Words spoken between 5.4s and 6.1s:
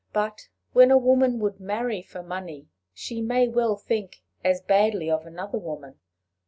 woman."